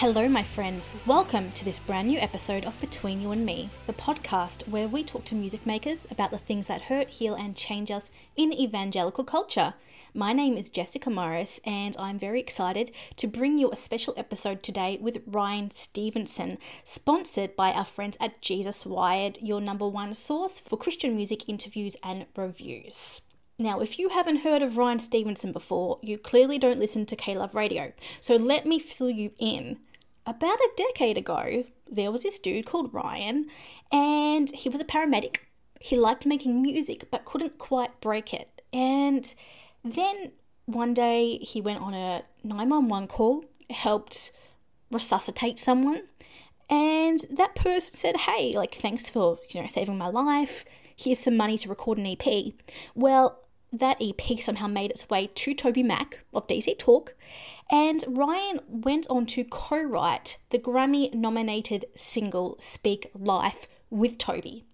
[0.00, 0.92] Hello, my friends.
[1.06, 5.02] Welcome to this brand new episode of Between You and Me, the podcast where we
[5.02, 9.24] talk to music makers about the things that hurt, heal, and change us in evangelical
[9.24, 9.72] culture.
[10.12, 14.62] My name is Jessica Morris, and I'm very excited to bring you a special episode
[14.62, 20.58] today with Ryan Stevenson, sponsored by our friends at Jesus Wired, your number one source
[20.58, 23.22] for Christian music interviews and reviews.
[23.58, 27.34] Now, if you haven't heard of Ryan Stevenson before, you clearly don't listen to K
[27.34, 27.94] Love Radio.
[28.20, 29.78] So let me fill you in.
[30.26, 33.46] About a decade ago, there was this dude called Ryan,
[33.92, 35.36] and he was a paramedic.
[35.80, 38.62] He liked making music but couldn't quite break it.
[38.72, 39.32] And
[39.84, 40.32] then
[40.64, 44.32] one day he went on a 911 call, helped
[44.90, 46.02] resuscitate someone,
[46.68, 50.64] and that person said, Hey, like, thanks for, you know, saving my life.
[50.96, 52.52] Here's some money to record an EP.
[52.94, 53.38] Well,
[53.72, 57.14] that EP somehow made its way to TobyMac of DC Talk,
[57.70, 64.64] and Ryan went on to co write the Grammy nominated single Speak Life with Toby.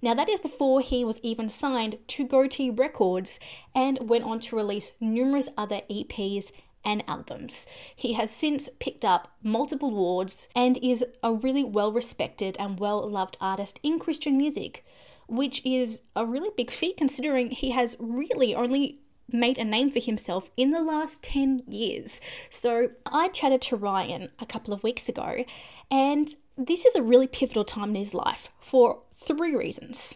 [0.00, 3.38] Now, that is before he was even signed to Gotee Records
[3.74, 6.50] and went on to release numerous other EPs
[6.84, 7.66] and albums.
[7.94, 13.08] He has since picked up multiple awards and is a really well respected and well
[13.08, 14.84] loved artist in Christian music
[15.32, 18.98] which is a really big feat considering he has really only
[19.32, 22.20] made a name for himself in the last 10 years.
[22.50, 25.44] So I chatted to Ryan a couple of weeks ago,
[25.90, 30.14] and this is a really pivotal time in his life for three reasons.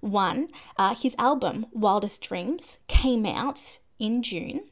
[0.00, 4.62] One, uh, his album Wildest Dreams came out in June.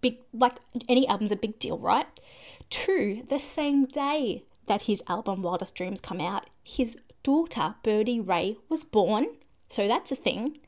[0.00, 2.06] Big, like any album's a big deal, right?
[2.70, 8.58] Two, the same day that his album Wildest Dreams come out, his daughter, Birdie Ray,
[8.68, 9.26] was born,
[9.70, 10.58] so that's a thing.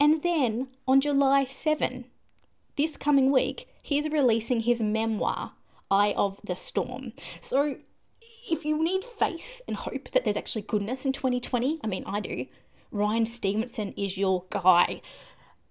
[0.00, 2.06] And then on July 7,
[2.76, 5.52] this coming week, he is releasing his memoir,
[5.90, 7.12] Eye of the Storm.
[7.42, 7.76] So
[8.50, 12.20] if you need faith and hope that there's actually goodness in 2020, I mean, I
[12.20, 12.46] do,
[12.90, 15.02] Ryan Stevenson is your guy.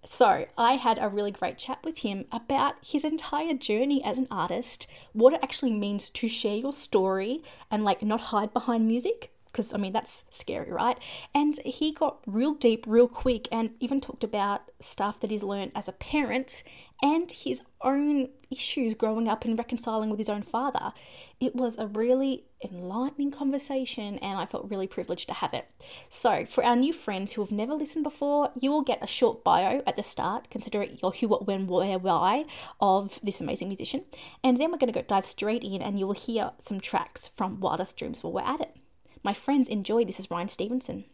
[0.06, 4.28] So, I had a really great chat with him about his entire journey as an
[4.30, 9.30] artist, what it actually means to share your story and like not hide behind music,
[9.50, 10.98] because I mean that's scary, right?
[11.34, 15.72] And he got real deep real quick and even talked about stuff that he's learned
[15.74, 16.62] as a parent
[17.02, 20.92] and his own issues growing up and reconciling with his own father.
[21.40, 25.66] It was a really enlightening conversation and I felt really privileged to have it.
[26.08, 29.42] So, for our new friends who have never listened before, you will get a short
[29.42, 32.44] bio at the start, consider it your who, what, when, where, why
[32.80, 34.04] of this amazing musician.
[34.44, 37.28] And then we're going to go dive straight in and you will hear some tracks
[37.28, 38.76] from Wildest Dreams while we're at it.
[39.22, 41.04] My friends enjoy This is Ryan Stevenson.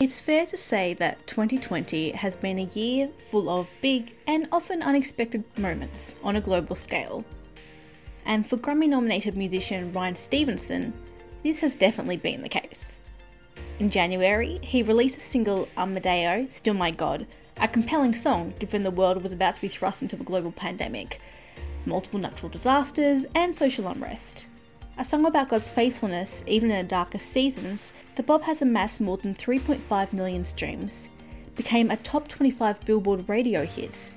[0.00, 4.82] It's fair to say that 2020 has been a year full of big and often
[4.82, 7.24] unexpected moments on a global scale.
[8.26, 10.92] And for Grammy nominated musician Ryan Stevenson,
[11.42, 12.98] this has definitely been the case.
[13.78, 17.28] In January, he released a single um, Amadeo, Still My God,
[17.58, 21.20] a compelling song given the world was about to be thrust into a global pandemic,
[21.86, 24.46] multiple natural disasters, and social unrest.
[24.96, 29.16] A song about God's faithfulness, even in the darkest seasons, the Bob has amassed more
[29.16, 31.08] than 3.5 million streams,
[31.54, 34.16] became a top 25 Billboard radio hit,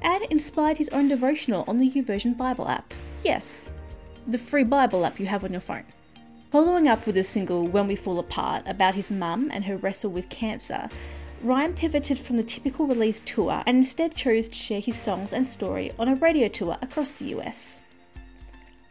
[0.00, 2.94] and inspired his own devotional on the YouVersion Bible app.
[3.22, 3.68] Yes,
[4.26, 5.84] the free Bible app you have on your phone.
[6.52, 10.10] Following up with the single When We Fall Apart about his mum and her wrestle
[10.10, 10.90] with cancer,
[11.40, 15.46] Ryan pivoted from the typical release tour and instead chose to share his songs and
[15.46, 17.80] story on a radio tour across the US.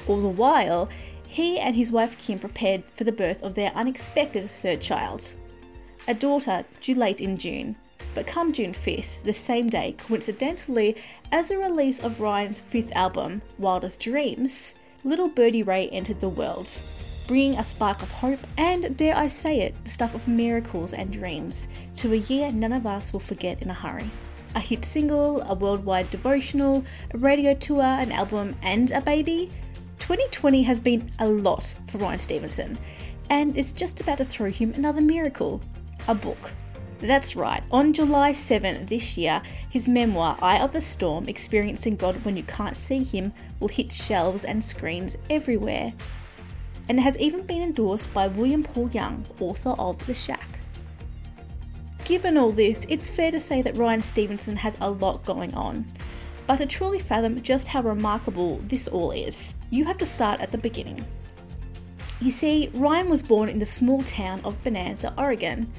[0.08, 0.90] All the while,
[1.28, 5.32] he and his wife Kim prepared for the birth of their unexpected third child,
[6.08, 7.76] a daughter due late in June.
[8.16, 10.96] But come June 5th, the same day, coincidentally,
[11.32, 16.82] as the release of Ryan's fifth album, Wildest Dreams, little Birdie Ray entered the world,
[17.32, 21.14] bringing a spark of hope and, dare I say it, the stuff of miracles and
[21.14, 24.10] dreams to a year none of us will forget in a hurry.
[24.54, 26.84] A hit single, a worldwide devotional,
[27.14, 29.50] a radio tour, an album, and a baby.
[30.00, 32.78] 2020 has been a lot for Ryan Stevenson,
[33.30, 35.62] and it's just about to throw him another miracle
[36.10, 36.52] a book.
[37.00, 42.26] That's right, on July 7 this year, his memoir, Eye of the Storm Experiencing God
[42.26, 43.32] When You Can't See Him,
[43.62, 45.94] will hit shelves and screens everywhere
[46.90, 50.60] and has even been endorsed by William Paul Young, author of The Shack.
[52.04, 55.86] Given all this, it's fair to say that Ryan Stevenson has a lot going on.
[56.48, 60.52] But to truly fathom just how remarkable this all is, you have to start at
[60.52, 61.06] the beginning.
[62.20, 65.72] You see, Ryan was born in the small town of Bonanza, Oregon,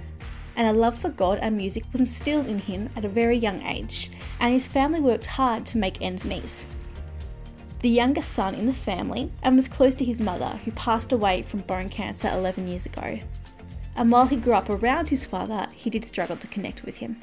[0.57, 3.63] and a love for God and music was instilled in him at a very young
[3.63, 4.11] age,
[4.41, 6.67] and his family worked hard to make ends meet.
[7.83, 11.43] The youngest son in the family, and was close to his mother, who passed away
[11.43, 13.19] from bone cancer 11 years ago.
[13.97, 17.19] And while he grew up around his father, he did struggle to connect with him.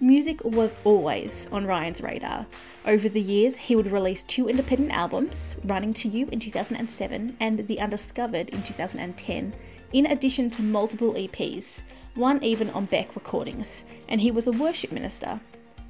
[0.00, 2.46] Music was always on Ryan's radar.
[2.86, 7.66] Over the years, he would release two independent albums, Running to You in 2007 and
[7.66, 9.52] The Undiscovered in 2010,
[9.92, 11.82] in addition to multiple EPs,
[12.14, 15.40] one even on BEC Recordings, and he was a worship minister.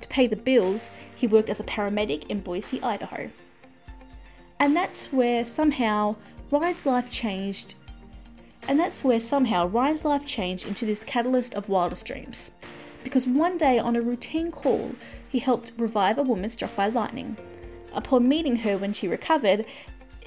[0.00, 3.30] To pay the bills, he worked as a paramedic in Boise, Idaho.
[4.60, 6.16] And that's where somehow
[6.50, 7.74] Ryan's life changed.
[8.66, 12.52] And that's where somehow Ryan's life changed into this catalyst of wildest dreams.
[13.02, 14.92] Because one day on a routine call,
[15.28, 17.36] he helped revive a woman struck by lightning.
[17.92, 19.66] Upon meeting her when she recovered,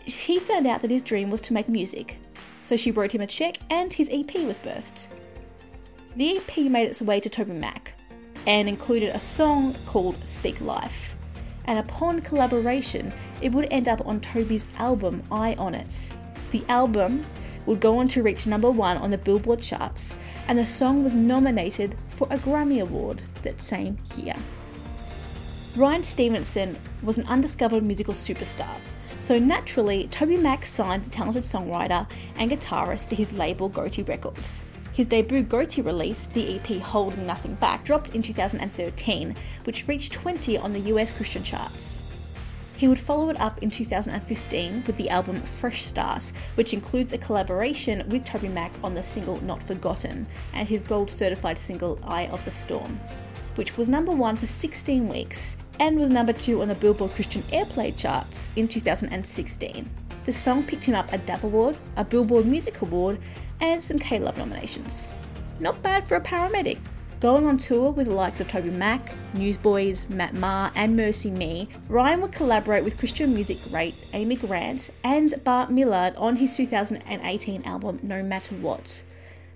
[0.04, 2.18] he found out that his dream was to make music.
[2.62, 5.08] So she wrote him a check and his EP was birthed.
[6.16, 7.94] The EP made its way to Toby Mac
[8.46, 11.17] and included a song called Speak Life.
[11.68, 16.10] And upon collaboration, it would end up on Toby's album Eye on It.
[16.52, 17.26] The album
[17.66, 20.16] would go on to reach number one on the Billboard charts,
[20.48, 24.36] and the song was nominated for a Grammy Award that same year.
[25.76, 28.80] Ryan Stevenson was an undiscovered musical superstar,
[29.20, 34.64] so naturally, TobyMac signed the talented songwriter and guitarist to his label Gotee Records.
[34.98, 39.36] His debut Gotee release, the EP Holding Nothing Back, dropped in 2013,
[39.66, 42.02] which reached 20 on the US Christian charts.
[42.78, 47.20] He would follow it up in 2015 with the album Fresh Start, which includes a
[47.20, 52.44] collaboration with TobyMac on the single Not Forgotten and his gold certified single Eye of
[52.44, 53.00] the Storm,
[53.54, 57.44] which was number one for 16 weeks and was number two on the Billboard Christian
[57.52, 59.88] Airplay charts in 2016.
[60.26, 63.20] The song picked him up a Dove Award, a Billboard Music Award,
[63.60, 65.08] and some K-Love nominations.
[65.60, 66.80] Not bad for a paramedic.
[67.20, 72.32] Going on tour with the likes of TobyMac, Newsboys, Matt Maher, and MercyMe, Ryan would
[72.32, 78.22] collaborate with Christian music great Amy Grant and Bart Millard on his 2018 album No
[78.22, 79.02] Matter What.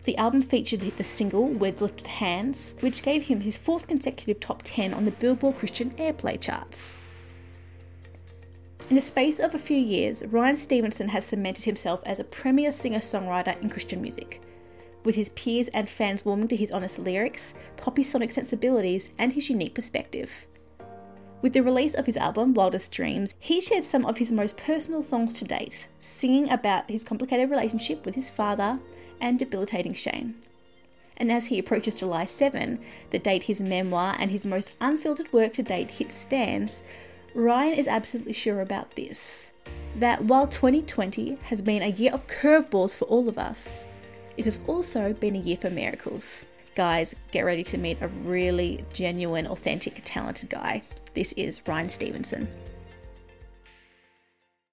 [0.05, 4.61] The album featured the single With Lifted Hands, which gave him his fourth consecutive top
[4.63, 6.97] 10 on the Billboard Christian Airplay charts.
[8.91, 12.73] In the space of a few years, Ryan Stevenson has cemented himself as a premier
[12.73, 14.41] singer songwriter in Christian music,
[15.05, 19.49] with his peers and fans warming to his honest lyrics, poppy sonic sensibilities, and his
[19.49, 20.29] unique perspective.
[21.41, 25.01] With the release of his album, Wildest Dreams, he shared some of his most personal
[25.01, 28.77] songs to date, singing about his complicated relationship with his father
[29.21, 30.35] and debilitating shame.
[31.15, 32.77] And as he approaches July 7,
[33.11, 36.83] the date his memoir and his most unfiltered work to date hit stands,
[37.33, 39.51] Ryan is absolutely sure about this
[39.95, 43.85] that while 2020 has been a year of curveballs for all of us,
[44.37, 46.45] it has also been a year for miracles.
[46.75, 50.81] Guys, get ready to meet a really genuine, authentic, talented guy.
[51.13, 52.47] This is Ryan Stevenson.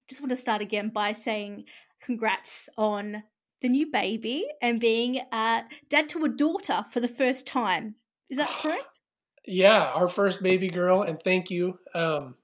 [0.09, 1.65] Just want to start again by saying
[2.03, 3.25] congrats on
[3.61, 7.97] the new baby and being uh, dad to a daughter for the first time.
[8.31, 9.01] Is that correct?
[9.49, 11.79] yeah, our first baby girl, and thank you.
[11.95, 12.35] Um,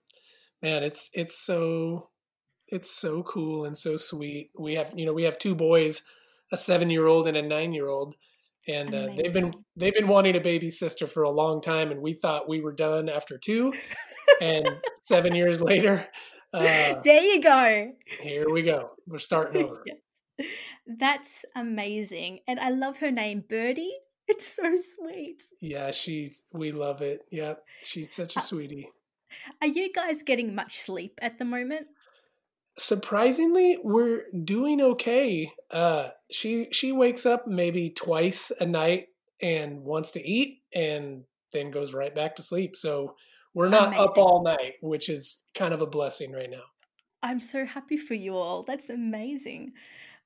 [0.65, 2.09] man, it's it's so
[2.69, 4.51] it's so cool and so sweet.
[4.59, 6.03] We have you know we have two boys,
[6.51, 8.17] a seven year old and a nine year old,
[8.67, 12.01] and uh, they've been they've been wanting a baby sister for a long time, and
[12.01, 13.73] we thought we were done after two,
[14.41, 14.67] and
[15.03, 16.09] seven years later.
[16.53, 17.93] Uh, there you go.
[18.21, 18.93] Here we go.
[19.07, 19.83] We're starting over.
[19.85, 20.49] yes.
[20.87, 22.41] That's amazing.
[22.47, 23.95] And I love her name, Birdie.
[24.29, 25.43] It's so sweet.
[25.61, 27.21] Yeah, she's we love it.
[27.31, 27.59] Yep.
[27.85, 28.89] She's such a uh, sweetie.
[29.61, 31.89] Are you guys getting much sleep at the moment?
[32.77, 35.53] Surprisingly, we're doing okay.
[35.71, 39.09] Uh, she she wakes up maybe twice a night
[39.41, 42.75] and wants to eat, and then goes right back to sleep.
[42.75, 43.15] So
[43.55, 44.09] we're not Amazing.
[44.09, 46.65] up all night, which is kind of a blessing right now.
[47.23, 48.65] I'm so happy for you all.
[48.65, 49.73] That's amazing.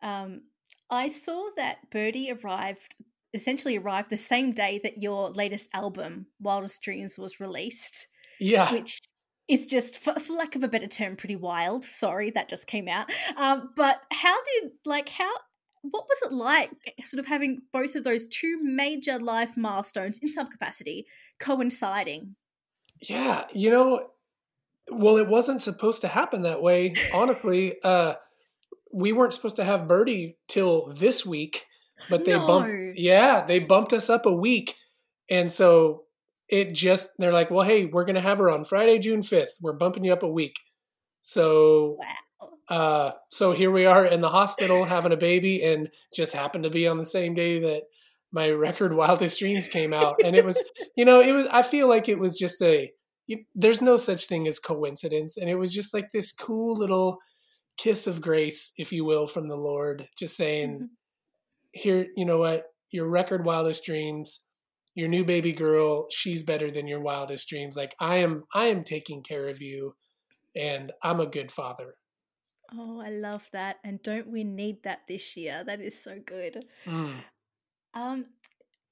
[0.02, 0.42] Um,
[0.90, 2.94] I saw that Birdie arrived
[3.34, 8.08] essentially arrived the same day that your latest album, Wildest Dreams, was released.
[8.40, 8.72] Yeah.
[8.72, 9.00] Which
[9.48, 11.84] is just, for, for, lack of a better term, pretty wild.
[11.84, 13.06] Sorry, that just came out.
[13.36, 15.32] Um, but how did, like, how,
[15.82, 16.70] what was it like
[17.04, 21.06] sort of having both of those two major life milestones in some capacity
[21.38, 22.36] coinciding?
[23.00, 24.08] Yeah, you know,
[24.90, 26.94] well, it wasn't supposed to happen that way.
[27.14, 28.14] Honestly, uh,
[28.92, 31.66] we weren't supposed to have Birdie till this week,
[32.08, 32.46] but they no.
[32.46, 32.98] bumped.
[32.98, 34.76] Yeah, they bumped us up a week,
[35.30, 36.04] and so
[36.48, 39.58] it just they're like, well, hey, we're gonna have her on Friday, June fifth.
[39.60, 40.58] We're bumping you up a week.
[41.22, 41.98] So
[42.68, 46.70] uh, so here we are in the hospital having a baby, and just happened to
[46.70, 47.84] be on the same day that
[48.30, 50.62] my record Wildest Dreams came out, and it was,
[50.96, 51.46] you know, it was.
[51.50, 52.90] I feel like it was just a.
[53.26, 57.18] You, there's no such thing as coincidence, and it was just like this cool little
[57.76, 60.84] kiss of grace, if you will, from the Lord, just saying, mm-hmm.
[61.72, 62.64] "Here, you know what?
[62.90, 64.40] Your record Wildest Dreams."
[64.98, 68.82] Your new baby girl she's better than your wildest dreams like i am i am
[68.82, 69.94] taking care of you
[70.56, 71.94] and i'm a good father
[72.72, 73.76] Oh, I love that.
[73.82, 75.64] And don't we need that this year?
[75.64, 76.66] That is so good.
[76.86, 77.20] Mm.
[77.94, 78.26] Um,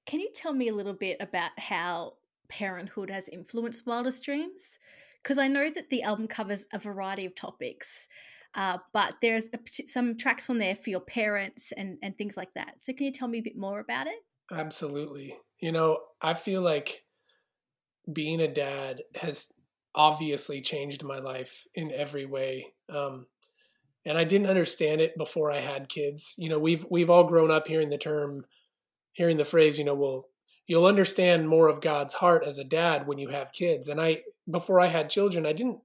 [0.06, 2.14] can you tell me a little bit about how
[2.48, 4.78] parenthood has influenced Wildest Dreams?
[5.22, 8.06] Because I know that the album covers a variety of topics,
[8.54, 12.54] uh, but there's a, some tracks on there for your parents and, and things like
[12.54, 12.76] that.
[12.78, 14.24] So can you tell me a bit more about it?
[14.50, 15.34] Absolutely.
[15.60, 17.04] You know, I feel like
[18.12, 19.50] being a dad has
[19.94, 22.74] obviously changed my life in every way.
[22.88, 23.26] Um,
[24.04, 26.34] and I didn't understand it before I had kids.
[26.36, 28.44] You know, we've we've all grown up hearing the term,
[29.12, 30.26] hearing the phrase, you know, well,
[30.66, 33.88] you'll understand more of God's heart as a dad when you have kids.
[33.88, 35.80] And I before I had children, I didn't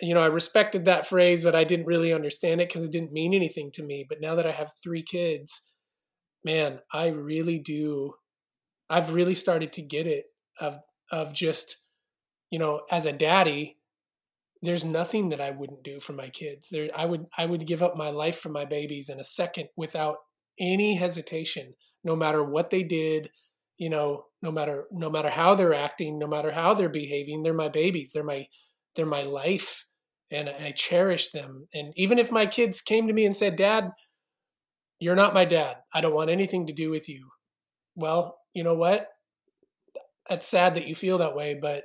[0.00, 3.12] you know, I respected that phrase, but I didn't really understand it because it didn't
[3.12, 4.06] mean anything to me.
[4.08, 5.62] But now that I have three kids,
[6.46, 8.14] man, I really do.
[8.88, 10.26] I've really started to get it
[10.60, 10.78] of
[11.10, 11.78] of just,
[12.50, 13.78] you know, as a daddy,
[14.62, 16.68] there's nothing that I wouldn't do for my kids.
[16.70, 19.68] There, I would I would give up my life for my babies in a second
[19.76, 20.18] without
[20.58, 21.74] any hesitation,
[22.04, 23.30] no matter what they did,
[23.76, 27.42] you know, no matter no matter how they're acting, no matter how they're behaving.
[27.42, 28.12] They're my babies.
[28.14, 28.46] They're my
[28.94, 29.84] they're my life,
[30.30, 31.66] and I cherish them.
[31.74, 33.90] And even if my kids came to me and said, "Dad,
[35.00, 35.78] you're not my dad.
[35.94, 37.30] I don't want anything to do with you,"
[37.96, 39.08] well, you know what?
[40.28, 41.84] It's sad that you feel that way, but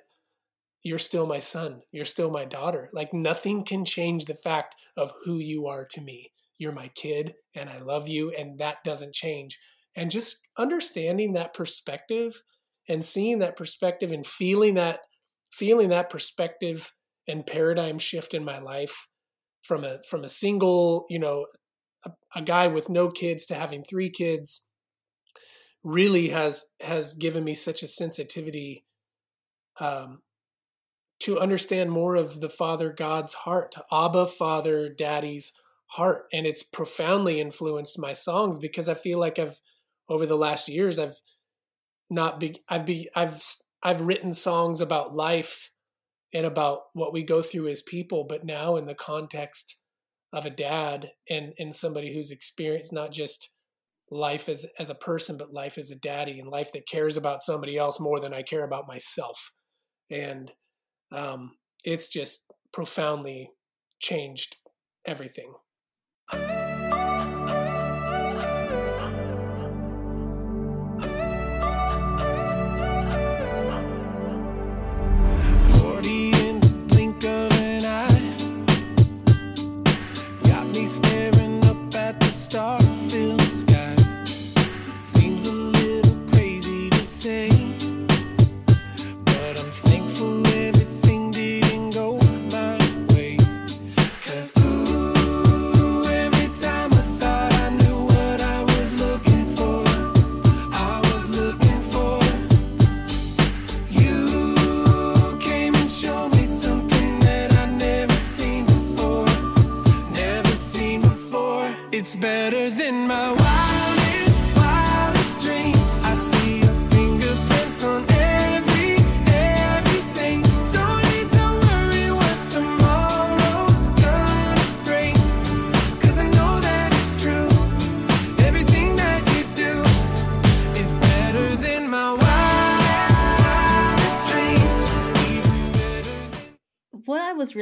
[0.84, 1.82] you're still my son.
[1.92, 2.90] You're still my daughter.
[2.94, 6.32] Like nothing can change the fact of who you are to me.
[6.58, 9.60] You're my kid and I love you and that doesn't change.
[9.96, 12.42] And just understanding that perspective
[12.90, 15.02] and seeing that perspective and feeling that
[15.52, 16.94] feeling that perspective
[17.28, 19.08] and paradigm shift in my life
[19.64, 21.46] from a from a single, you know,
[22.06, 24.68] a, a guy with no kids to having three kids
[25.84, 28.86] really has has given me such a sensitivity
[29.80, 30.22] um,
[31.22, 35.54] to understand more of the Father God's heart, Abba, Father, Daddy's
[35.86, 36.26] heart.
[36.34, 39.62] And it's profoundly influenced my songs because I feel like I've,
[40.10, 41.20] over the last years, I've
[42.10, 43.44] not be, I've be, I've,
[43.84, 45.72] I've written songs about life
[46.34, 49.76] and about what we go through as people, but now in the context
[50.34, 53.50] of a dad and, and somebody who's experienced not just
[54.10, 57.42] life as, as a person, but life as a daddy and life that cares about
[57.42, 59.52] somebody else more than I care about myself.
[60.10, 60.52] And
[61.14, 61.52] um,
[61.84, 63.52] it's just profoundly
[64.00, 64.58] changed
[65.06, 65.54] everything.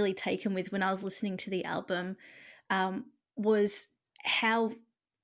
[0.10, 2.18] Really taken with when I was listening to the album
[2.70, 3.88] um, was
[4.24, 4.72] how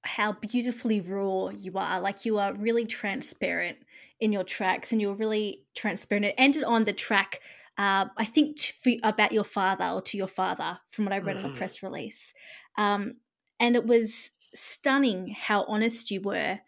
[0.04, 2.00] how beautifully raw you are.
[2.00, 3.78] Like you are really transparent
[4.20, 6.26] in your tracks, and you're really transparent.
[6.26, 7.42] It ended on the track.
[7.78, 11.36] Uh, I think to, about your father or to your father, from what I read
[11.36, 11.48] mm-hmm.
[11.48, 12.34] in the press release,
[12.78, 13.16] um,
[13.60, 16.60] and it was stunning how honest you were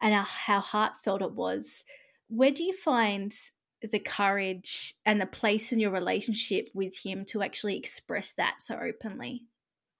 [0.00, 1.84] and how, how heartfelt it was.
[2.28, 3.34] Where do you find
[3.90, 8.78] the courage and the place in your relationship with him to actually express that so
[8.78, 9.42] openly.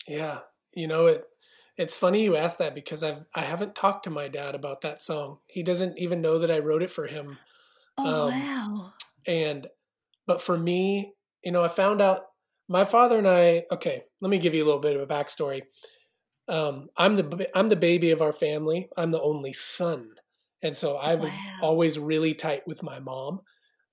[0.07, 0.41] Yeah,
[0.75, 1.25] you know it.
[1.77, 5.03] It's funny you asked that because I've I haven't talked to my dad about that
[5.03, 5.39] song.
[5.47, 7.39] He doesn't even know that I wrote it for him.
[7.99, 8.93] Oh um, wow!
[9.27, 9.67] And
[10.27, 12.23] but for me, you know, I found out
[12.69, 13.65] my father and I.
[13.73, 15.63] Okay, let me give you a little bit of a backstory.
[16.49, 18.89] Um, I'm the I'm the baby of our family.
[18.97, 20.11] I'm the only son,
[20.63, 21.59] and so I was wow.
[21.63, 23.41] always really tight with my mom.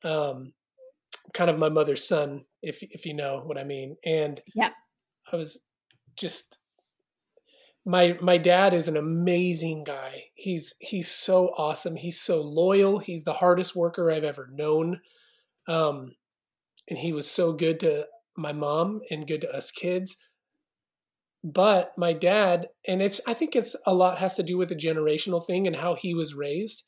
[0.03, 0.53] Um,
[1.33, 3.97] kind of my mother's son, if if you know what I mean.
[4.05, 4.69] And yeah,
[5.31, 5.61] I was
[6.17, 6.59] just
[7.85, 10.25] my my dad is an amazing guy.
[10.35, 11.95] He's he's so awesome.
[11.95, 12.99] He's so loyal.
[12.99, 15.01] He's the hardest worker I've ever known.
[15.67, 16.15] Um,
[16.89, 20.15] and he was so good to my mom and good to us kids.
[21.43, 24.75] But my dad, and it's I think it's a lot has to do with the
[24.75, 26.83] generational thing and how he was raised.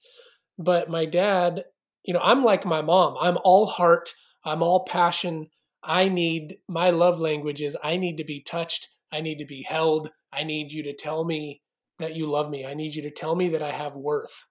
[0.59, 1.63] But my dad,
[2.03, 3.15] you know, I'm like my mom.
[3.19, 4.13] I'm all heart.
[4.45, 5.47] I'm all passion.
[5.83, 8.89] I need my love language is I need to be touched.
[9.11, 10.09] I need to be held.
[10.31, 11.61] I need you to tell me
[11.99, 12.65] that you love me.
[12.65, 14.45] I need you to tell me that I have worth.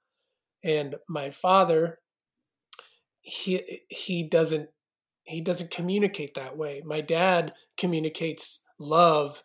[0.65, 1.99] And my father,
[3.21, 4.69] he he doesn't
[5.25, 6.83] he doesn't communicate that way.
[6.85, 9.43] My dad communicates love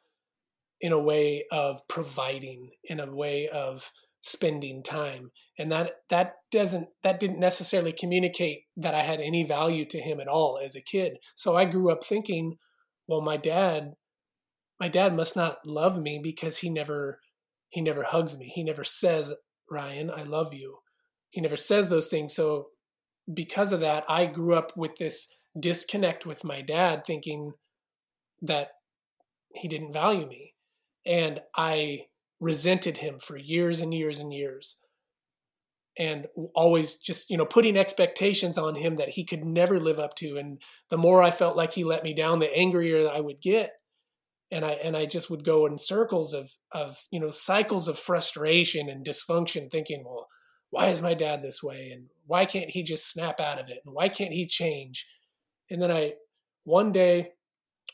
[0.80, 3.92] in a way of providing, in a way of
[4.28, 5.32] spending time.
[5.58, 10.20] And that that doesn't that didn't necessarily communicate that i had any value to him
[10.20, 11.18] at all as a kid.
[11.36, 12.58] So i grew up thinking
[13.08, 13.94] well my dad
[14.80, 17.20] my dad must not love me because he never
[17.70, 18.52] he never hugs me.
[18.54, 19.34] He never says
[19.72, 20.80] ryan i love you.
[21.30, 22.36] He never says those things.
[22.36, 22.68] So
[23.34, 27.54] because of that i grew up with this disconnect with my dad thinking
[28.42, 28.72] that
[29.54, 30.54] he didn't value me.
[31.06, 32.08] And i
[32.40, 34.78] resented him for years and years and years.
[36.00, 40.14] And always just you know putting expectations on him that he could never live up
[40.16, 40.38] to.
[40.38, 43.72] And the more i felt like he let me down the angrier i would get.
[44.52, 47.98] And i and i just would go in circles of of you know cycles of
[47.98, 50.28] frustration and dysfunction thinking well
[50.70, 51.90] why is my dad this way?
[51.94, 53.80] And why can't he just snap out of it?
[53.86, 55.08] And why can't he change?
[55.70, 56.14] And then i
[56.64, 57.32] one day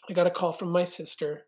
[0.10, 1.46] i got a call from my sister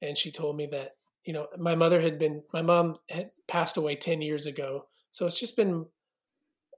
[0.00, 0.92] and she told me that
[1.26, 4.86] you know, my mother had been, my mom had passed away 10 years ago.
[5.10, 5.86] So it's just been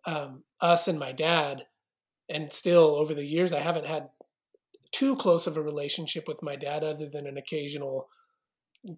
[0.07, 1.67] um, us and my dad.
[2.31, 4.09] And still over the years, I haven't had
[4.91, 8.09] too close of a relationship with my dad other than an occasional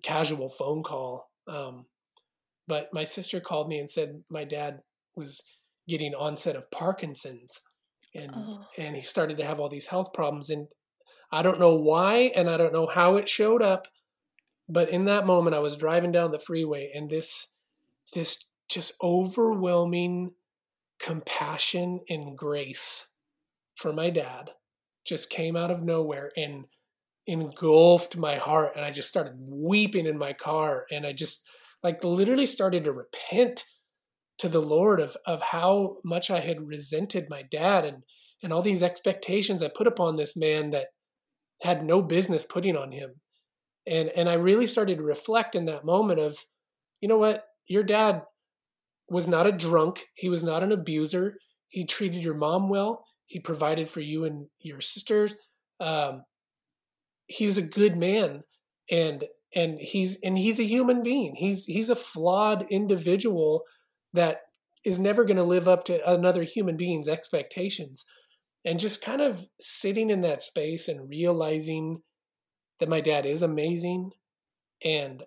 [0.02, 1.30] casual phone call.
[1.48, 1.86] Um,
[2.68, 4.80] but my sister called me and said my dad
[5.16, 5.42] was
[5.88, 7.60] getting onset of Parkinson's
[8.14, 8.64] and oh.
[8.78, 10.68] and he started to have all these health problems and
[11.32, 13.88] I don't know why and I don't know how it showed up
[14.70, 17.54] but in that moment, I was driving down the freeway, and this
[18.14, 20.32] this just overwhelming
[21.00, 23.06] compassion and grace
[23.74, 24.50] for my dad
[25.04, 26.66] just came out of nowhere and
[27.26, 28.72] engulfed my heart.
[28.76, 30.86] And I just started weeping in my car.
[30.90, 31.46] And I just
[31.82, 33.64] like literally started to repent
[34.38, 38.02] to the Lord of of how much I had resented my dad and
[38.42, 40.88] and all these expectations I put upon this man that
[41.62, 43.20] had no business putting on him
[43.86, 46.38] and and i really started to reflect in that moment of
[47.00, 47.44] you know what?
[47.66, 48.22] Your dad
[49.08, 50.06] was not a drunk.
[50.14, 51.36] He was not an abuser.
[51.68, 53.04] He treated your mom well.
[53.26, 55.36] He provided for you and your sisters.
[55.78, 56.24] Um,
[57.26, 58.42] he was a good man.
[58.90, 61.34] And and he's and he's a human being.
[61.36, 63.62] He's he's a flawed individual
[64.12, 64.42] that
[64.84, 68.04] is never going to live up to another human being's expectations.
[68.64, 72.02] And just kind of sitting in that space and realizing
[72.80, 74.10] that my dad is amazing
[74.84, 75.22] and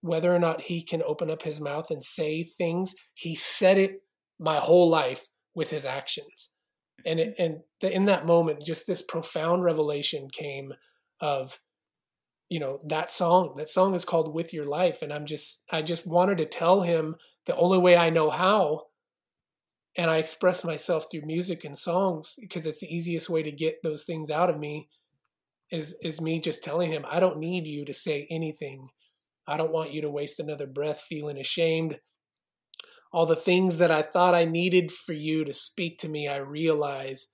[0.00, 4.02] whether or not he can open up his mouth and say things, he said it
[4.38, 6.50] my whole life with his actions.
[7.04, 10.72] And it, and the, in that moment, just this profound revelation came
[11.20, 11.58] of,
[12.48, 13.54] you know, that song.
[13.56, 16.82] That song is called "With Your Life," and I'm just I just wanted to tell
[16.82, 18.86] him the only way I know how,
[19.96, 23.82] and I express myself through music and songs because it's the easiest way to get
[23.82, 24.88] those things out of me
[25.72, 28.90] is is me just telling him I don't need you to say anything.
[29.48, 31.98] I don't want you to waste another breath feeling ashamed.
[33.12, 36.36] All the things that I thought I needed for you to speak to me, I
[36.36, 37.26] realize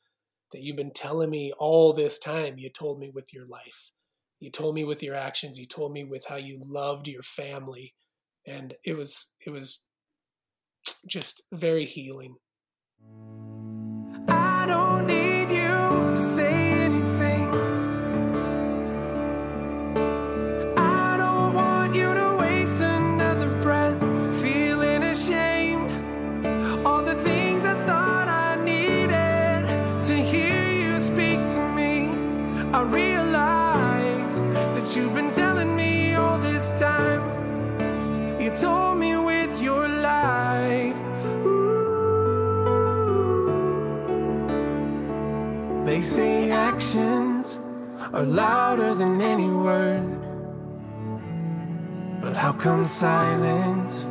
[0.52, 2.54] that you've been telling me all this time.
[2.56, 3.92] You told me with your life.
[4.40, 5.58] You told me with your actions.
[5.58, 7.94] You told me with how you loved your family.
[8.46, 9.84] And it was it was
[11.06, 12.36] just very healing.
[14.28, 15.17] I don't need
[46.08, 47.60] say actions
[48.14, 50.08] are louder than any word.
[52.22, 54.06] But how come silence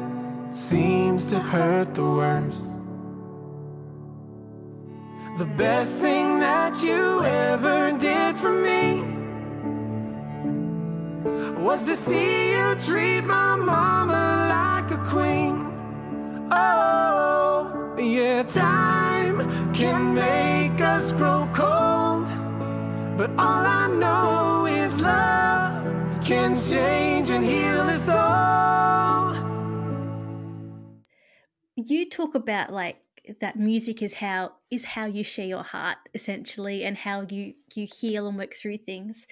[0.51, 2.81] seems to hurt the worst?
[5.39, 8.86] The best thing that you ever did for me
[11.67, 15.57] was to see you treat my mama like a queen.
[16.51, 19.38] Oh, yeah, time
[19.73, 21.46] can make us grow
[31.78, 32.98] You talk about like
[33.40, 37.88] that music is how is how you share your heart essentially and how you you
[38.00, 39.28] heal and work through things.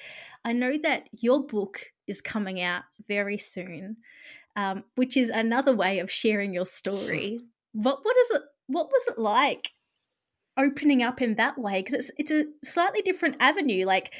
[0.45, 3.97] I know that your book is coming out very soon
[4.55, 7.39] um, which is another way of sharing your story.
[7.77, 9.71] What what is it what was it like
[10.55, 11.81] opening up in that way?
[11.81, 13.85] Because it's it's a slightly different avenue.
[13.85, 14.13] Like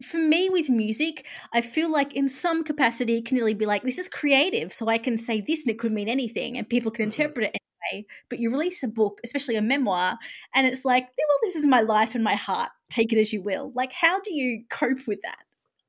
[0.00, 3.82] for me with music i feel like in some capacity it can really be like
[3.82, 6.90] this is creative so i can say this and it could mean anything and people
[6.90, 7.20] can mm-hmm.
[7.20, 10.18] interpret it anyway but you release a book especially a memoir
[10.54, 12.70] and it's like well this is my life and my heart.
[12.90, 13.72] Take it as you will.
[13.74, 15.44] Like how do you cope with that?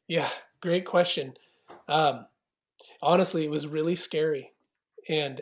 [0.08, 0.30] Yeah
[0.62, 1.34] great question.
[1.88, 2.26] Um
[3.02, 4.54] honestly it was really scary
[5.10, 5.42] and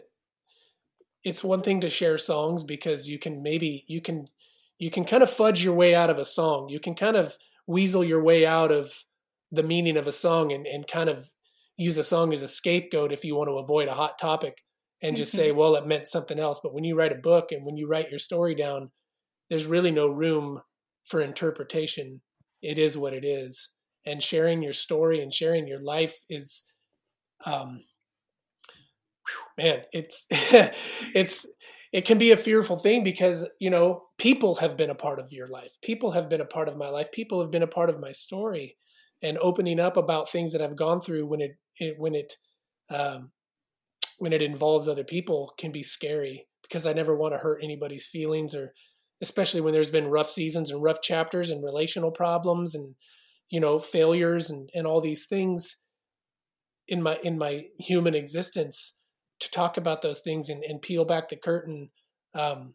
[1.23, 4.27] it's one thing to share songs because you can maybe you can
[4.77, 6.69] you can kind of fudge your way out of a song.
[6.69, 9.03] You can kind of weasel your way out of
[9.51, 11.31] the meaning of a song and, and kind of
[11.75, 14.63] use a song as a scapegoat if you want to avoid a hot topic
[15.01, 15.43] and just mm-hmm.
[15.43, 16.59] say well it meant something else.
[16.61, 18.91] But when you write a book and when you write your story down
[19.49, 20.61] there's really no room
[21.05, 22.21] for interpretation.
[22.61, 23.69] It is what it is.
[24.05, 26.63] And sharing your story and sharing your life is
[27.45, 27.83] um
[29.57, 31.49] man, it's it's
[31.91, 35.31] it can be a fearful thing because you know people have been a part of
[35.31, 35.77] your life.
[35.81, 37.11] People have been a part of my life.
[37.11, 38.77] People have been a part of my story.
[39.21, 42.35] And opening up about things that i've gone through when it, it when it
[42.89, 43.31] um,
[44.19, 48.07] when it involves other people can be scary because i never want to hurt anybody's
[48.07, 48.73] feelings or
[49.21, 52.95] especially when there's been rough seasons and rough chapters and relational problems and
[53.49, 55.77] you know failures and and all these things
[56.87, 58.97] in my in my human existence
[59.39, 61.89] to talk about those things and, and peel back the curtain
[62.33, 62.73] um,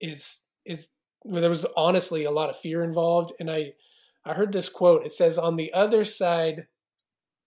[0.00, 0.90] is is
[1.24, 3.32] well, there was honestly a lot of fear involved.
[3.40, 3.72] And i
[4.24, 6.66] i heard this quote it says on the other side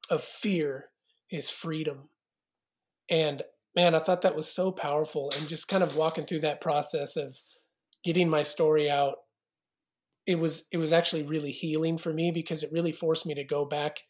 [0.10, 0.90] of fear
[1.30, 2.10] is freedom
[3.10, 3.42] and
[3.76, 7.16] man i thought that was so powerful and just kind of walking through that process
[7.16, 7.38] of
[8.04, 9.16] getting my story out
[10.26, 13.44] it was it was actually really healing for me because it really forced me to
[13.44, 14.02] go back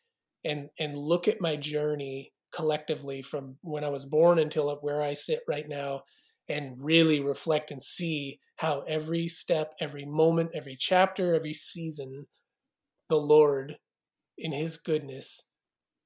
[0.44, 5.14] and and look at my journey collectively from when I was born until where I
[5.14, 6.02] sit right now
[6.48, 12.26] and really reflect and see how every step, every moment, every chapter, every season,
[13.08, 13.78] the Lord,
[14.38, 15.46] in His goodness,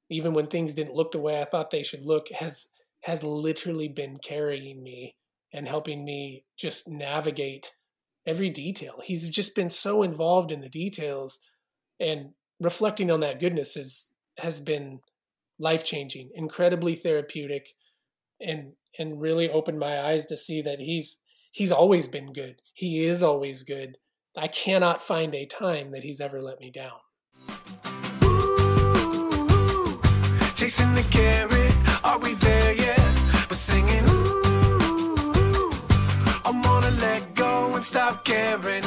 [0.10, 2.68] even when things didn't look the way I thought they should look, has
[3.04, 5.16] has literally been carrying me
[5.52, 7.74] and helping me just navigate
[8.26, 9.02] every detail.
[9.04, 11.40] He's just been so involved in the details
[12.00, 15.00] and reflecting on that goodness is has been
[15.60, 17.70] life changing, incredibly therapeutic,
[18.40, 21.20] and and really opened my eyes to see that he's
[21.52, 22.62] he's always been good.
[22.74, 23.98] He is always good.
[24.36, 27.00] I cannot find a time that he's ever let me down.
[28.24, 30.00] Ooh,
[30.56, 32.83] chasing the carrot, are we there
[33.50, 35.72] But singing, ooh,
[36.46, 38.84] I'm gonna let go and stop caring.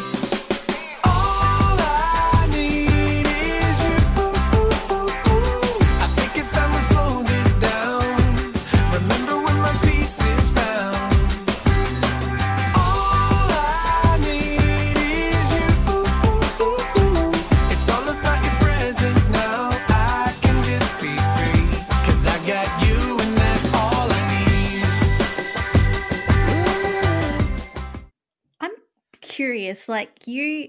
[29.37, 30.69] Curious like you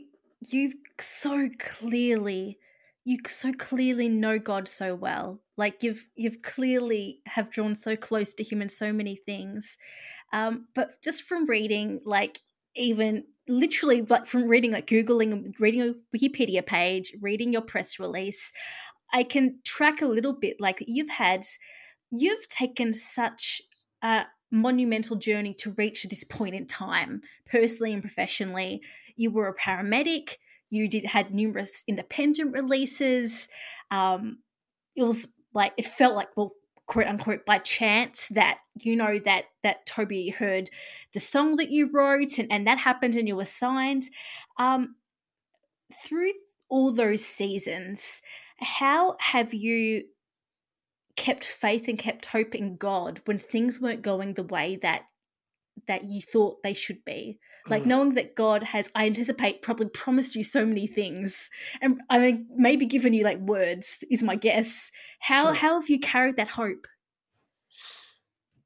[0.49, 2.57] you so clearly
[3.05, 5.39] you so clearly know God so well.
[5.55, 9.77] Like you've you've clearly have drawn so close to him in so many things.
[10.33, 12.41] Um but just from reading like
[12.75, 18.51] even literally like from reading like googling reading a wikipedia page reading your press release
[19.13, 21.43] i can track a little bit like you've had
[22.11, 23.61] you've taken such
[24.03, 28.81] a monumental journey to reach this point in time, personally and professionally.
[29.15, 30.37] You were a paramedic.
[30.69, 33.49] You did had numerous independent releases.
[33.91, 34.39] Um,
[34.95, 36.51] it was like it felt like well,
[36.85, 40.69] quote unquote, by chance that you know that that Toby heard
[41.13, 44.03] the song that you wrote, and, and that happened, and you were signed.
[44.57, 44.95] Um,
[46.03, 46.33] through
[46.69, 48.21] all those seasons,
[48.59, 50.03] how have you
[51.17, 55.03] kept faith and kept hope in God when things weren't going the way that
[55.87, 57.39] that you thought they should be?
[57.69, 57.87] Like Mm.
[57.87, 61.49] knowing that God has, I anticipate, probably promised you so many things,
[61.81, 64.91] and I mean, maybe given you like words is my guess.
[65.21, 65.53] How Sure.
[65.53, 66.87] how have you carried that hope?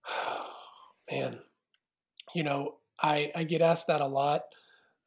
[1.12, 1.40] Man,
[2.36, 4.44] you know, I I get asked that a lot,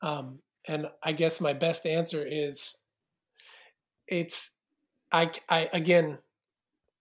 [0.02, 2.78] um, and I guess my best answer is,
[4.07, 4.57] it's,
[5.12, 6.18] I I again,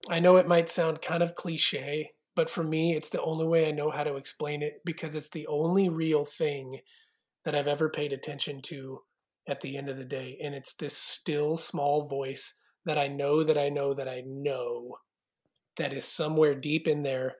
[0.08, 3.68] I know it might sound kind of cliche, but for me, it's the only way
[3.68, 6.80] I know how to explain it because it's the only real thing
[7.44, 9.00] that I've ever paid attention to
[9.46, 13.42] at the end of the day, and it's this still small voice that I know
[13.42, 14.98] that I know that I know
[15.76, 17.36] that is somewhere deep in there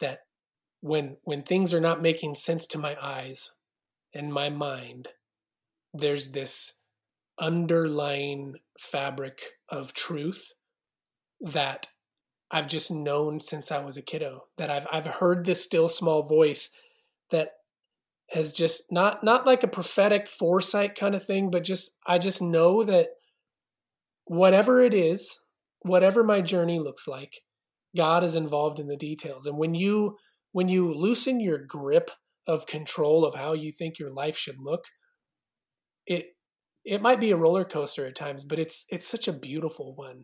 [0.00, 0.20] that
[0.80, 3.52] when when things are not making sense to my eyes
[4.14, 5.08] and my mind
[5.92, 6.74] there's this
[7.38, 10.52] underlying fabric of truth
[11.40, 11.88] that
[12.50, 16.22] I've just known since I was a kiddo that I've I've heard this still small
[16.22, 16.70] voice
[17.30, 17.50] that
[18.30, 22.42] has just not not like a prophetic foresight kind of thing but just I just
[22.42, 23.08] know that
[24.24, 25.38] whatever it is
[25.80, 27.42] whatever my journey looks like
[27.96, 29.46] God is involved in the details.
[29.46, 30.16] And when you
[30.52, 32.10] when you loosen your grip
[32.46, 34.84] of control of how you think your life should look
[36.06, 36.34] it
[36.84, 40.22] it might be a roller coaster at times but it's it's such a beautiful one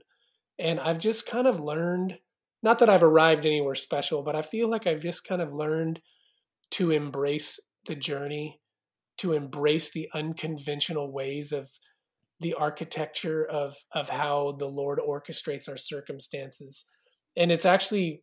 [0.59, 2.19] and i've just kind of learned
[2.63, 6.01] not that i've arrived anywhere special but i feel like i've just kind of learned
[6.71, 8.61] to embrace the journey
[9.19, 11.71] to embrace the unconventional ways of
[12.41, 16.85] the architecture of of how the lord orchestrates our circumstances.
[17.37, 18.23] And it's actually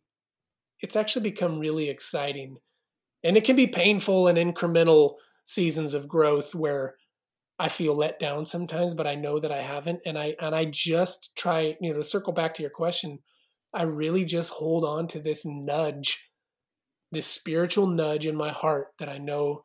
[0.80, 2.58] it's actually become really exciting.
[3.22, 6.96] And it can be painful and incremental seasons of growth where
[7.58, 10.00] I feel let down sometimes, but I know that I haven't.
[10.04, 13.20] And I and I just try, you know, to circle back to your question,
[13.72, 16.30] I really just hold on to this nudge,
[17.12, 19.64] this spiritual nudge in my heart that I know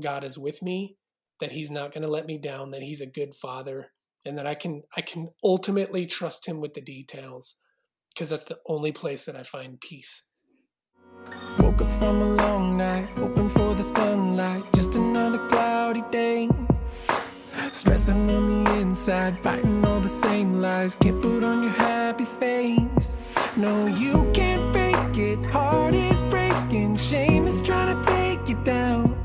[0.00, 0.96] God is with me,
[1.40, 3.92] that He's not going to let me down, that He's a good Father,
[4.24, 7.56] and that I can I can ultimately trust Him with the details,
[8.12, 10.24] because that's the only place that I find peace.
[11.58, 14.64] Woke up from a long night, hoping for the sunlight.
[14.74, 16.48] Just another cloudy day.
[17.80, 20.94] Stressing on the inside, fighting all the same lies.
[20.96, 23.16] Can't put on your happy face.
[23.56, 25.38] No, you can't fake it.
[25.46, 26.96] Heart is breaking.
[26.96, 29.16] Shame is trying to take you down.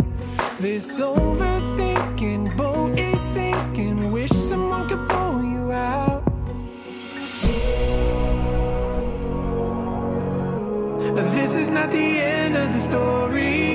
[0.57, 4.13] This overthinking boat is sinking.
[4.13, 6.23] Wish someone could pull you out.
[11.35, 13.74] This is not the end of the story.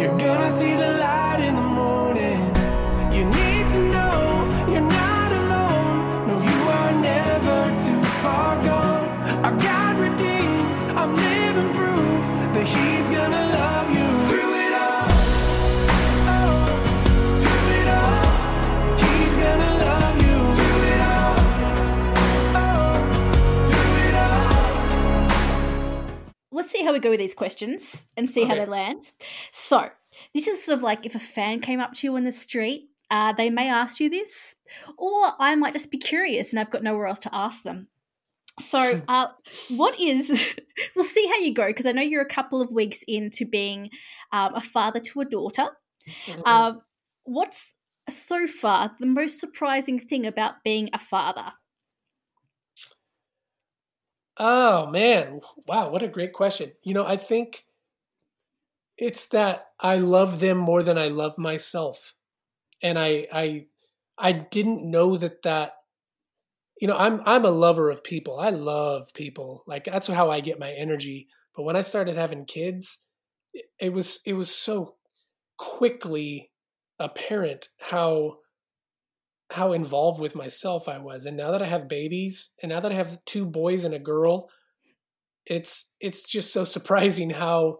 [0.00, 2.40] You're gonna see the light in the morning.
[3.16, 4.18] You need to know
[4.72, 6.26] you're not alone.
[6.28, 9.08] No, you are never too far gone.
[9.44, 10.78] Our God redeems.
[11.00, 12.22] I'm living proof
[12.54, 15.08] that He's gonna love you through it all.
[16.36, 16.66] Oh,
[17.42, 18.26] through it all.
[19.04, 21.36] He's gonna love you through it all.
[22.62, 22.96] Oh,
[23.70, 24.80] through it all.
[26.52, 29.10] let's see how we go with these questions and see how they land.
[29.70, 29.88] So,
[30.34, 32.88] this is sort of like if a fan came up to you in the street,
[33.08, 34.56] uh, they may ask you this,
[34.98, 37.86] or I might just be curious and I've got nowhere else to ask them.
[38.58, 39.28] So, uh,
[39.68, 40.28] what is,
[40.96, 43.90] we'll see how you go because I know you're a couple of weeks into being
[44.32, 45.68] um, a father to a daughter.
[46.44, 46.82] Um,
[47.22, 47.72] what's
[48.10, 51.52] so far the most surprising thing about being a father?
[54.36, 56.72] Oh man, wow, what a great question.
[56.82, 57.66] You know, I think
[59.00, 62.14] it's that I love them more than I love myself.
[62.82, 63.66] And I I
[64.18, 65.72] I didn't know that that
[66.80, 68.38] you know, I'm I'm a lover of people.
[68.38, 69.64] I love people.
[69.66, 71.28] Like that's how I get my energy.
[71.54, 72.98] But when I started having kids,
[73.78, 74.94] it, was it was so
[75.58, 76.50] quickly
[76.98, 78.38] apparent how
[79.50, 81.26] how involved with myself I was.
[81.26, 83.98] And now that I have babies, and now that I have two boys and a
[83.98, 84.48] girl,
[85.44, 87.78] it's it's just so surprising how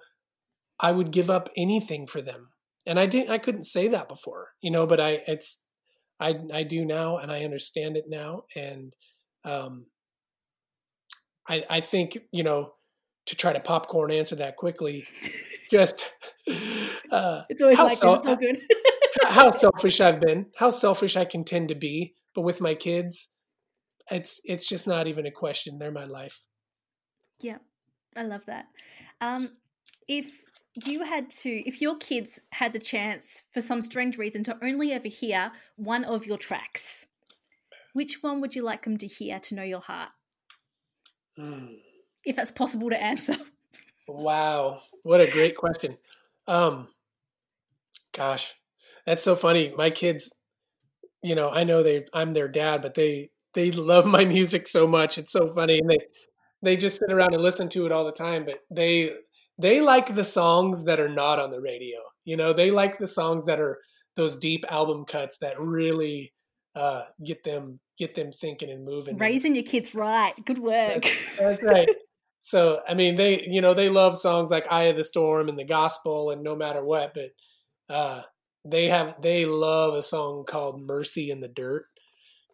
[0.80, 2.48] I would give up anything for them.
[2.86, 5.64] And I didn't I couldn't say that before, you know, but I it's
[6.18, 8.94] I I do now and I understand it now and
[9.44, 9.86] um
[11.48, 12.74] I I think, you know,
[13.26, 15.04] to try to popcorn answer that quickly,
[15.70, 16.12] just
[17.10, 18.60] uh It's always How like so- this, it's all good.
[19.24, 23.32] how selfish I've been, how selfish I can tend to be, but with my kids,
[24.10, 25.78] it's it's just not even a question.
[25.78, 26.46] They're my life.
[27.40, 27.58] Yeah,
[28.16, 28.66] I love that.
[29.20, 29.50] Um,
[30.08, 30.26] if
[30.74, 34.92] you had to, if your kids had the chance for some strange reason to only
[34.92, 37.06] ever hear one of your tracks,
[37.92, 40.10] which one would you like them to hear to know your heart?
[41.36, 41.66] Hmm.
[42.24, 43.36] If that's possible to answer.
[44.06, 45.96] Wow, what a great question.
[46.46, 46.88] Um,
[48.12, 48.54] gosh,
[49.06, 49.72] that's so funny.
[49.76, 50.34] My kids,
[51.22, 54.86] you know, I know they, I'm their dad, but they they love my music so
[54.86, 55.16] much.
[55.16, 55.98] It's so funny, and they
[56.62, 58.44] they just sit around and listen to it all the time.
[58.44, 59.12] But they
[59.60, 61.98] they like the songs that are not on the radio.
[62.24, 63.78] You know, they like the songs that are
[64.16, 66.32] those deep album cuts that really
[66.74, 69.18] uh, get them get them thinking and moving.
[69.18, 70.34] Raising your kids right.
[70.44, 71.02] Good work.
[71.02, 71.88] That's, that's right.
[72.42, 75.58] So I mean, they you know they love songs like "Eye of the Storm" and
[75.58, 77.30] "The Gospel" and "No Matter What," but
[77.94, 78.22] uh,
[78.64, 81.84] they have they love a song called "Mercy in the Dirt."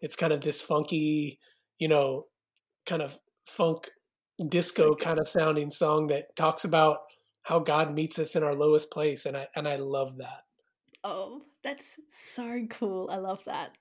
[0.01, 1.39] It's kind of this funky,
[1.79, 2.25] you know,
[2.85, 3.89] kind of funk
[4.43, 6.99] disco kind of sounding song that talks about
[7.43, 10.43] how God meets us in our lowest place, and I and I love that.
[11.03, 13.09] Oh, that's so cool.
[13.09, 13.71] I love that.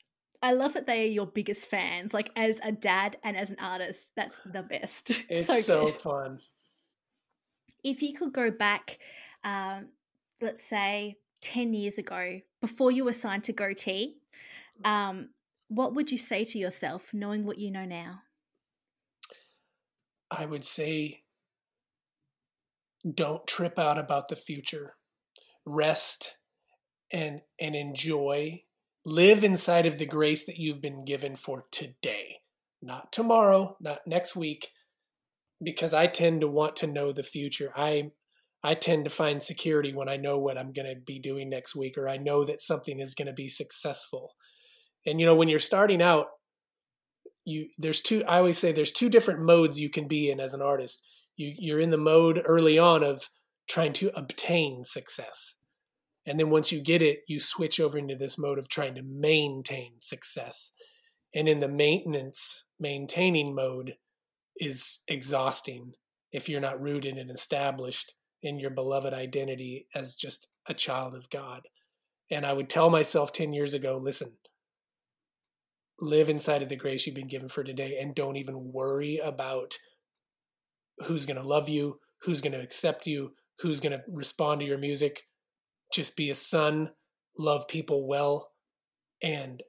[0.42, 2.14] I love that they are your biggest fans.
[2.14, 5.10] Like as a dad and as an artist, that's the best.
[5.28, 6.40] It's so, so fun.
[7.82, 8.98] If you could go back,
[9.42, 9.88] um,
[10.40, 14.14] let's say ten years ago, before you were signed to Gotee,
[14.84, 15.30] um,
[15.68, 18.22] what would you say to yourself, knowing what you know now?
[20.36, 21.22] I would say,
[23.14, 24.94] don't trip out about the future.
[25.64, 26.36] Rest
[27.12, 28.62] and and enjoy
[29.04, 32.40] live inside of the grace that you've been given for today,
[32.82, 34.72] not tomorrow, not next week,
[35.62, 37.72] because I tend to want to know the future.
[37.76, 38.10] I
[38.62, 41.76] I tend to find security when I know what I'm going to be doing next
[41.76, 44.34] week or I know that something is going to be successful.
[45.06, 46.26] And you know, when you're starting out,
[47.46, 50.52] you there's two I always say there's two different modes you can be in as
[50.52, 51.02] an artist.
[51.36, 53.30] You you're in the mode early on of
[53.68, 55.56] trying to obtain success.
[56.26, 59.02] And then once you get it, you switch over into this mode of trying to
[59.02, 60.72] maintain success.
[61.32, 63.94] And in the maintenance, maintaining mode
[64.56, 65.92] is exhausting
[66.32, 71.30] if you're not rooted and established in your beloved identity as just a child of
[71.30, 71.62] God.
[72.30, 74.32] And I would tell myself 10 years ago listen,
[76.00, 79.78] live inside of the grace you've been given for today and don't even worry about
[81.06, 84.66] who's going to love you, who's going to accept you, who's going to respond to
[84.66, 85.22] your music
[85.92, 86.90] just be a son,
[87.38, 88.50] love people well,
[89.22, 89.62] and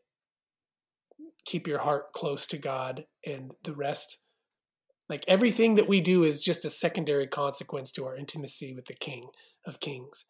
[1.46, 4.18] keep your heart close to God and the rest.
[5.10, 8.94] Like everything that we do is just a secondary consequence to our intimacy with the
[8.94, 9.30] King
[9.66, 10.26] of Kings.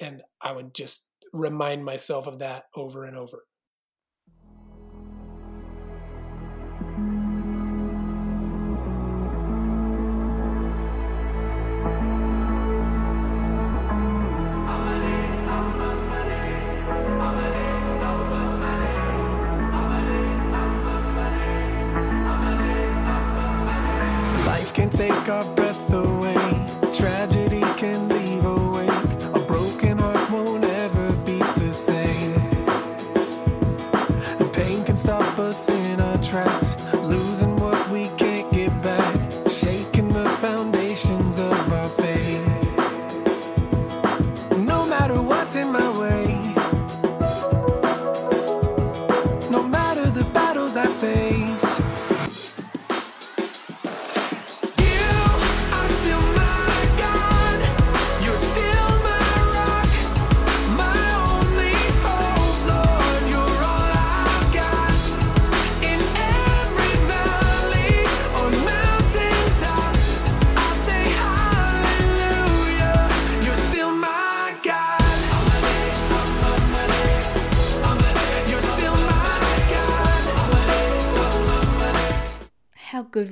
[0.00, 3.44] And I would just remind myself of that over and over.
[24.76, 26.15] Can take our breath away.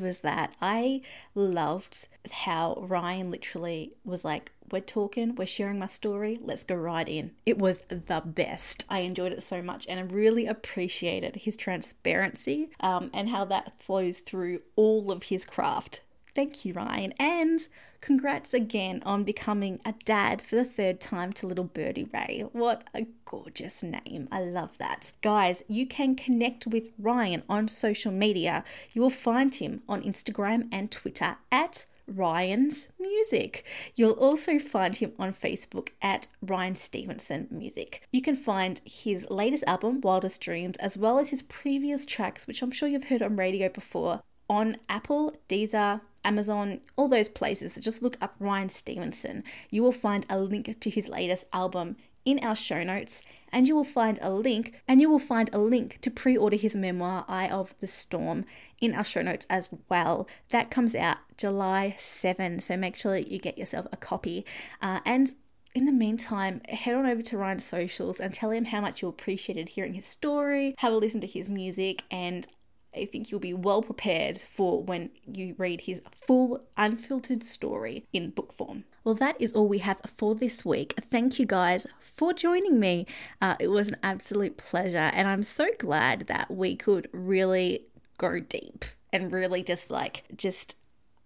[0.05, 0.55] Was that?
[0.61, 1.01] I
[1.35, 7.09] loved how Ryan literally was like, We're talking, we're sharing my story, let's go right
[7.09, 7.33] in.
[7.45, 8.85] It was the best.
[8.89, 13.81] I enjoyed it so much and I really appreciated his transparency um, and how that
[13.81, 16.03] flows through all of his craft.
[16.35, 17.13] Thank you, Ryan.
[17.19, 17.61] And
[18.05, 22.45] Congrats again on becoming a dad for the third time to little Birdie Ray.
[22.53, 24.29] What a gorgeous name.
[24.31, 25.13] I love that.
[25.23, 28.63] Guys, you can connect with Ryan on social media.
[28.93, 33.65] You will find him on Instagram and Twitter at Ryan's Music.
[33.95, 38.07] You'll also find him on Facebook at Ryan Stevenson Music.
[38.13, 42.61] You can find his latest album, Wildest Dreams, as well as his previous tracks, which
[42.61, 44.21] I'm sure you've heard on radio before,
[44.51, 47.77] on Apple, Deezer, Amazon, all those places.
[47.77, 49.45] Just look up Ryan Stevenson.
[49.71, 53.23] You will find a link to his latest album in our show notes
[53.53, 56.75] and you will find a link and you will find a link to pre-order his
[56.75, 58.45] memoir Eye of the Storm
[58.81, 60.27] in our show notes as well.
[60.49, 64.45] That comes out July 7, so make sure that you get yourself a copy.
[64.83, 65.35] Uh, and
[65.75, 69.09] in the meantime, head on over to Ryan's socials and tell him how much you
[69.09, 72.47] appreciated hearing his story, have a listen to his music, and
[72.95, 78.31] I think you'll be well prepared for when you read his full, unfiltered story in
[78.31, 78.85] book form.
[79.03, 80.95] Well, that is all we have for this week.
[81.11, 83.07] Thank you guys for joining me.
[83.41, 87.85] Uh, it was an absolute pleasure, and I'm so glad that we could really
[88.17, 90.77] go deep and really just like, just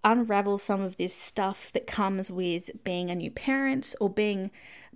[0.04, 4.50] unravel some of this stuff that comes with being a new parent or being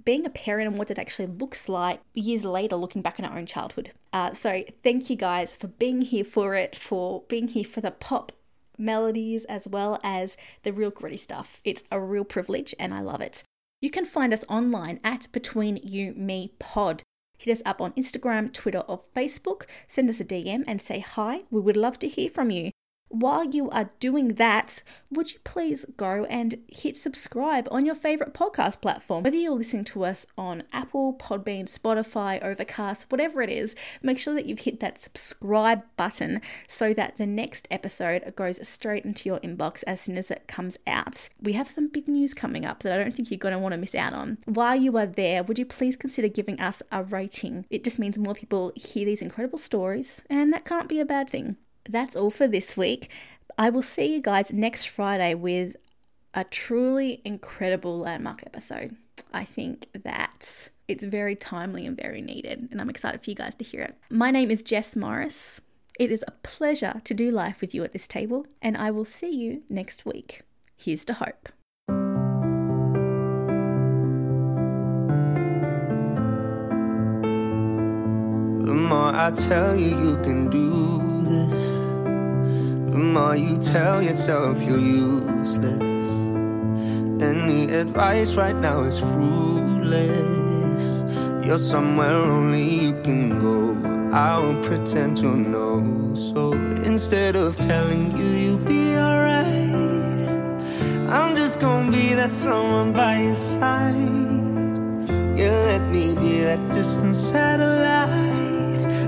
[0.05, 3.39] being a parent and what it actually looks like years later looking back on our
[3.39, 3.93] own childhood.
[4.13, 7.91] Uh, so thank you guys for being here for it, for being here for the
[7.91, 8.33] pop
[8.79, 11.61] melodies as well as the real gritty stuff.
[11.65, 13.45] It's a real privilege and I love it.
[13.81, 17.03] You can find us online at Between You Me Pod.
[17.39, 19.65] Hit us up on Instagram, Twitter, or Facebook.
[19.89, 21.43] Send us a DM and say hi.
[21.51, 22.71] We would love to hear from you
[23.13, 28.33] while you are doing that, would you please go and hit subscribe on your favorite
[28.33, 29.23] podcast platform?
[29.23, 34.35] Whether you're listening to us on Apple, Podbean, Spotify, Overcast, whatever it is, make sure
[34.35, 39.41] that you've hit that subscribe button so that the next episode goes straight into your
[39.41, 41.29] inbox as soon as it comes out.
[41.41, 43.73] We have some big news coming up that I don't think you're going to want
[43.73, 44.39] to miss out on.
[44.47, 47.67] While you are there, would you please consider giving us a rating?
[47.69, 51.29] It just means more people hear these incredible stories, and that can't be a bad
[51.29, 51.57] thing
[51.89, 53.11] that's all for this week.
[53.59, 55.77] I will see you guys next Friday with
[56.35, 58.97] a truly incredible landmark episode.
[59.33, 63.55] I think that it's very timely and very needed, and I'm excited for you guys
[63.57, 63.97] to hear it.
[64.11, 65.61] My name is Jess Morris.
[65.99, 69.05] It is a pleasure to do life with you at this table, and I will
[69.05, 70.43] see you next week.
[70.77, 71.51] Here's to hope.
[78.93, 80.69] More I tell you, you can do
[81.31, 81.65] this
[82.93, 85.81] the more you tell yourself you're useless.
[87.31, 90.85] Any advice right now is fruitless.
[91.47, 93.57] You're somewhere only you can go.
[94.13, 95.77] I won't pretend to know.
[96.15, 96.53] So
[96.93, 100.29] instead of telling you you'll be alright,
[101.17, 103.97] I'm just gonna be that someone by your side.
[105.41, 108.62] Yeah, let me be that distant satellite,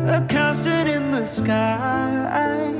[0.08, 2.70] a constant in the sky.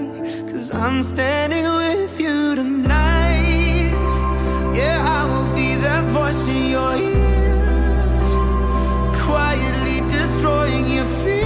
[0.51, 3.93] Cause I'm standing with you tonight.
[4.75, 7.65] Yeah, I will be that voice in your ear,
[9.25, 11.44] quietly destroying your fear.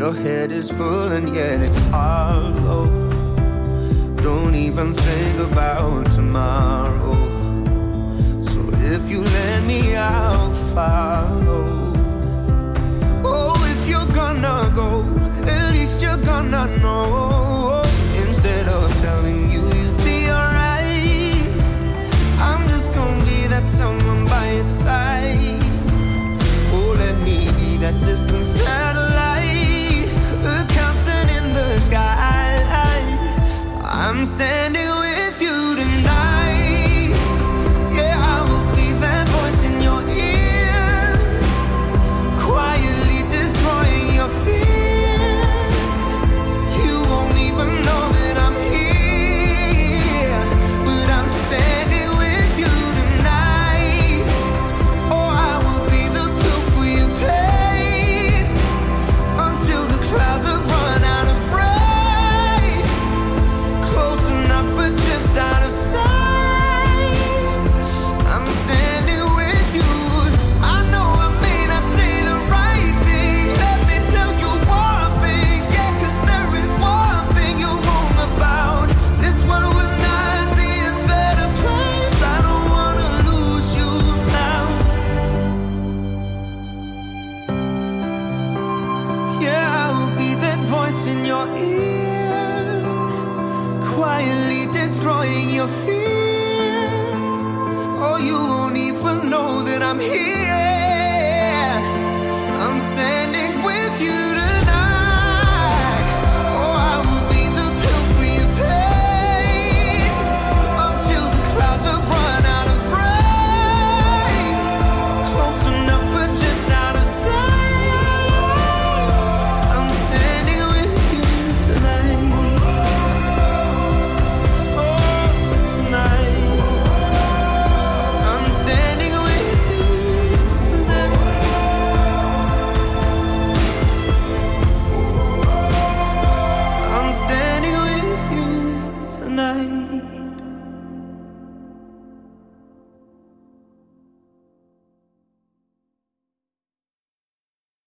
[0.00, 2.86] Your head is full and yet it's hollow.
[4.22, 7.12] Don't even think about tomorrow.
[8.42, 8.60] So
[8.94, 11.92] if you let me, I'll follow.
[13.26, 15.04] Oh, if you're gonna go,
[15.46, 17.29] at least you're gonna know.